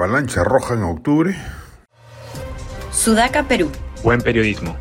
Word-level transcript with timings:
Avalancha 0.00 0.44
roja 0.44 0.72
en 0.72 0.82
octubre. 0.82 1.36
Sudaca, 2.90 3.46
Perú. 3.46 3.70
Buen 4.02 4.22
periodismo. 4.22 4.74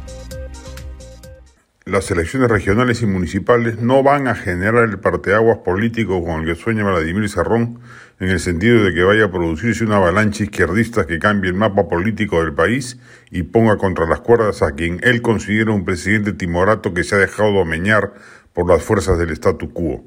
Las 1.84 2.10
elecciones 2.10 2.50
regionales 2.50 3.02
y 3.02 3.06
municipales 3.06 3.82
no 3.82 4.02
van 4.02 4.30
a 4.30 4.36
generar 4.36 4.88
el 4.88 4.98
parteaguas 5.00 5.58
político 5.58 6.24
con 6.24 6.40
el 6.40 6.46
que 6.46 6.56
sueña 6.56 6.86
Vladimir 6.86 7.28
Serrón, 7.28 7.82
en 8.22 8.30
el 8.30 8.40
sentido 8.40 8.82
de 8.82 8.94
que 8.94 9.04
vaya 9.04 9.26
a 9.26 9.30
producirse 9.30 9.84
una 9.84 9.98
avalancha 9.98 10.44
izquierdista 10.46 11.06
que 11.06 11.20
cambie 11.20 11.50
el 11.50 11.58
mapa 11.58 11.90
político 11.90 12.42
del 12.42 12.54
país 12.54 12.98
y 13.30 13.44
ponga 13.44 13.76
contra 13.76 14.08
las 14.08 14.22
cuerdas 14.22 14.62
a 14.62 14.72
quien 14.72 15.02
él 15.04 15.22
considera 15.22 15.74
un 15.74 15.84
presidente 15.84 16.32
timorato 16.32 16.94
que 16.94 17.04
se 17.04 17.16
ha 17.16 17.18
dejado 17.18 17.52
domeñar 17.52 18.14
por 18.54 18.70
las 18.70 18.82
fuerzas 18.82 19.18
del 19.18 19.32
statu 19.32 19.74
quo. 19.74 20.02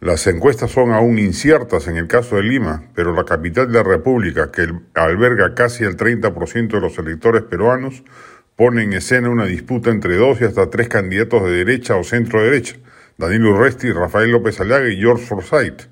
Las 0.00 0.26
encuestas 0.26 0.70
son 0.70 0.92
aún 0.92 1.18
inciertas 1.18 1.88
en 1.88 1.96
el 1.96 2.06
caso 2.06 2.36
de 2.36 2.42
Lima, 2.42 2.84
pero 2.94 3.14
la 3.14 3.24
capital 3.24 3.68
de 3.68 3.78
la 3.78 3.82
República, 3.82 4.52
que 4.52 4.68
alberga 4.94 5.54
casi 5.54 5.84
el 5.84 5.96
30% 5.96 6.68
de 6.68 6.80
los 6.80 6.98
electores 6.98 7.42
peruanos, 7.42 8.04
pone 8.56 8.82
en 8.82 8.92
escena 8.92 9.30
una 9.30 9.46
disputa 9.46 9.90
entre 9.90 10.16
dos 10.16 10.40
y 10.40 10.44
hasta 10.44 10.68
tres 10.68 10.88
candidatos 10.88 11.44
de 11.44 11.64
derecha 11.64 11.96
o 11.96 12.04
centro 12.04 12.42
derecha, 12.42 12.76
Danilo 13.16 13.52
Urresti, 13.52 13.90
Rafael 13.90 14.30
López 14.30 14.60
Aliaga 14.60 14.88
y 14.90 14.98
George 14.98 15.24
Forsyth. 15.24 15.88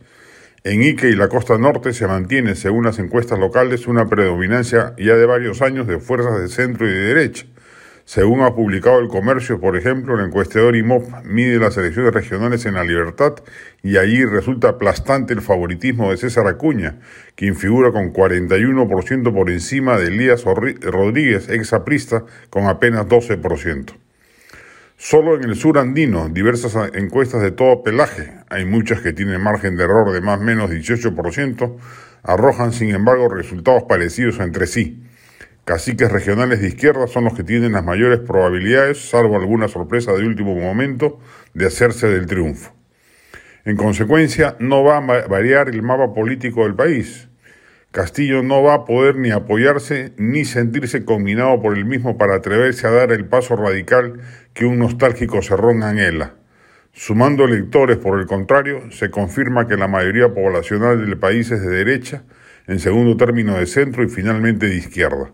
En 0.64 0.82
Ique 0.82 1.08
y 1.08 1.16
la 1.16 1.28
costa 1.28 1.56
norte 1.56 1.94
se 1.94 2.06
mantiene, 2.06 2.54
según 2.56 2.84
las 2.84 2.98
encuestas 2.98 3.38
locales, 3.38 3.86
una 3.86 4.06
predominancia 4.06 4.94
ya 4.98 5.14
de 5.14 5.26
varios 5.26 5.62
años 5.62 5.86
de 5.86 5.98
fuerzas 5.98 6.38
de 6.40 6.48
centro 6.48 6.86
y 6.86 6.92
de 6.92 7.14
derecha. 7.14 7.46
Según 8.06 8.42
ha 8.42 8.54
publicado 8.54 9.00
el 9.00 9.08
comercio, 9.08 9.58
por 9.58 9.78
ejemplo, 9.78 10.14
el 10.14 10.26
encuestador 10.26 10.76
IMOP 10.76 11.24
mide 11.24 11.58
las 11.58 11.78
elecciones 11.78 12.12
regionales 12.12 12.66
en 12.66 12.74
la 12.74 12.84
libertad 12.84 13.36
y 13.82 13.96
allí 13.96 14.26
resulta 14.26 14.68
aplastante 14.68 15.32
el 15.32 15.40
favoritismo 15.40 16.10
de 16.10 16.18
César 16.18 16.46
Acuña, 16.46 16.98
quien 17.34 17.56
figura 17.56 17.92
con 17.92 18.12
41% 18.12 19.32
por 19.32 19.48
encima 19.50 19.98
de 19.98 20.08
Elías 20.08 20.44
Rodríguez, 20.44 21.48
ex 21.48 21.72
aprista, 21.72 22.24
con 22.50 22.66
apenas 22.66 23.06
12%. 23.06 23.94
Solo 24.98 25.36
en 25.36 25.44
el 25.44 25.56
sur 25.56 25.78
andino, 25.78 26.28
diversas 26.28 26.76
encuestas 26.94 27.40
de 27.40 27.52
todo 27.52 27.82
pelaje, 27.82 28.34
hay 28.50 28.66
muchas 28.66 29.00
que 29.00 29.14
tienen 29.14 29.40
margen 29.40 29.76
de 29.76 29.84
error 29.84 30.12
de 30.12 30.20
más 30.20 30.40
o 30.40 30.42
menos 30.42 30.70
18%, 30.70 31.76
arrojan 32.22 32.72
sin 32.72 32.90
embargo 32.94 33.30
resultados 33.30 33.84
parecidos 33.84 34.40
entre 34.40 34.66
sí. 34.66 35.03
Caciques 35.64 36.12
regionales 36.12 36.60
de 36.60 36.68
izquierda 36.68 37.06
son 37.06 37.24
los 37.24 37.32
que 37.32 37.42
tienen 37.42 37.72
las 37.72 37.82
mayores 37.82 38.20
probabilidades, 38.20 39.08
salvo 39.08 39.36
alguna 39.36 39.66
sorpresa 39.66 40.12
de 40.12 40.26
último 40.26 40.54
momento, 40.54 41.18
de 41.54 41.66
hacerse 41.66 42.06
del 42.06 42.26
triunfo. 42.26 42.74
En 43.64 43.78
consecuencia, 43.78 44.56
no 44.58 44.84
va 44.84 44.98
a 44.98 45.26
variar 45.26 45.70
el 45.70 45.80
mapa 45.80 46.12
político 46.12 46.64
del 46.64 46.74
país. 46.74 47.30
Castillo 47.92 48.42
no 48.42 48.62
va 48.62 48.74
a 48.74 48.84
poder 48.84 49.16
ni 49.16 49.30
apoyarse 49.30 50.12
ni 50.18 50.44
sentirse 50.44 51.06
combinado 51.06 51.62
por 51.62 51.78
el 51.78 51.86
mismo 51.86 52.18
para 52.18 52.34
atreverse 52.34 52.86
a 52.86 52.90
dar 52.90 53.10
el 53.12 53.24
paso 53.24 53.56
radical 53.56 54.20
que 54.52 54.66
un 54.66 54.78
nostálgico 54.78 55.40
cerrón 55.40 55.82
anhela. 55.82 56.34
Sumando 56.92 57.46
electores, 57.46 57.96
por 57.96 58.20
el 58.20 58.26
contrario, 58.26 58.90
se 58.90 59.10
confirma 59.10 59.66
que 59.66 59.78
la 59.78 59.88
mayoría 59.88 60.34
poblacional 60.34 61.06
del 61.06 61.18
país 61.18 61.50
es 61.50 61.62
de 61.62 61.70
derecha, 61.70 62.24
en 62.66 62.80
segundo 62.80 63.16
término 63.16 63.58
de 63.58 63.64
centro 63.64 64.04
y 64.04 64.08
finalmente 64.10 64.68
de 64.68 64.76
izquierda 64.76 65.30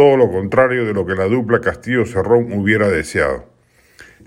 todo 0.00 0.16
lo 0.16 0.30
contrario 0.30 0.86
de 0.86 0.94
lo 0.94 1.04
que 1.04 1.14
la 1.14 1.26
dupla 1.26 1.60
Castillo-Cerrón 1.60 2.54
hubiera 2.54 2.88
deseado. 2.88 3.44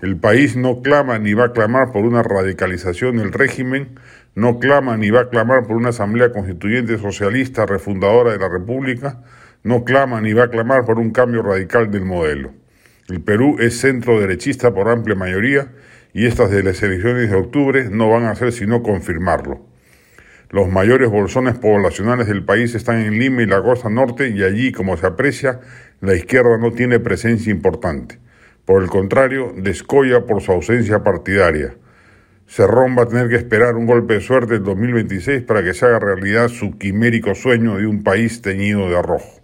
El 0.00 0.16
país 0.16 0.54
no 0.54 0.82
clama 0.82 1.18
ni 1.18 1.34
va 1.34 1.46
a 1.46 1.52
clamar 1.52 1.90
por 1.90 2.04
una 2.04 2.22
radicalización 2.22 3.16
del 3.16 3.32
régimen, 3.32 3.98
no 4.36 4.60
clama 4.60 4.96
ni 4.96 5.10
va 5.10 5.22
a 5.22 5.28
clamar 5.30 5.66
por 5.66 5.74
una 5.74 5.88
asamblea 5.88 6.30
constituyente 6.30 6.96
socialista 6.96 7.66
refundadora 7.66 8.30
de 8.30 8.38
la 8.38 8.48
República, 8.48 9.24
no 9.64 9.82
clama 9.82 10.20
ni 10.20 10.32
va 10.32 10.44
a 10.44 10.48
clamar 10.48 10.84
por 10.84 11.00
un 11.00 11.10
cambio 11.10 11.42
radical 11.42 11.90
del 11.90 12.04
modelo. 12.04 12.52
El 13.08 13.20
Perú 13.22 13.56
es 13.58 13.80
centro 13.80 14.20
derechista 14.20 14.72
por 14.72 14.88
amplia 14.88 15.16
mayoría 15.16 15.72
y 16.12 16.26
estas 16.26 16.52
de 16.52 16.62
las 16.62 16.80
elecciones 16.84 17.30
de 17.30 17.36
octubre 17.36 17.88
no 17.90 18.08
van 18.10 18.26
a 18.26 18.30
hacer 18.30 18.52
sino 18.52 18.84
confirmarlo. 18.84 19.73
Los 20.54 20.68
mayores 20.68 21.10
bolsones 21.10 21.58
poblacionales 21.58 22.28
del 22.28 22.44
país 22.44 22.76
están 22.76 23.00
en 23.00 23.18
Lima 23.18 23.42
y 23.42 23.46
la 23.46 23.60
costa 23.60 23.88
norte 23.88 24.28
y 24.28 24.44
allí, 24.44 24.70
como 24.70 24.96
se 24.96 25.04
aprecia, 25.04 25.58
la 26.00 26.14
izquierda 26.14 26.58
no 26.58 26.70
tiene 26.70 27.00
presencia 27.00 27.50
importante. 27.50 28.20
Por 28.64 28.80
el 28.80 28.88
contrario, 28.88 29.52
descolla 29.56 30.26
por 30.26 30.42
su 30.42 30.52
ausencia 30.52 31.02
partidaria. 31.02 31.74
Cerrón 32.46 32.96
va 32.96 33.02
a 33.02 33.08
tener 33.08 33.28
que 33.28 33.34
esperar 33.34 33.74
un 33.74 33.86
golpe 33.86 34.14
de 34.14 34.20
suerte 34.20 34.54
en 34.54 34.62
2026 34.62 35.42
para 35.42 35.64
que 35.64 35.74
se 35.74 35.86
haga 35.86 35.98
realidad 35.98 36.46
su 36.46 36.78
quimérico 36.78 37.34
sueño 37.34 37.78
de 37.78 37.88
un 37.88 38.04
país 38.04 38.40
teñido 38.40 38.88
de 38.88 39.02
rojo. 39.02 39.43